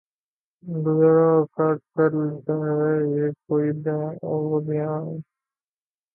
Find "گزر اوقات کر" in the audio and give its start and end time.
0.63-2.09